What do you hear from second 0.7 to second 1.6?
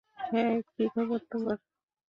কী খবর তোমার?